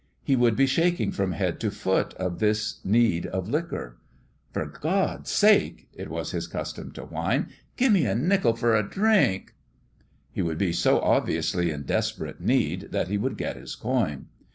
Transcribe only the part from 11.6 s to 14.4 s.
in desperate need that he would get his coin.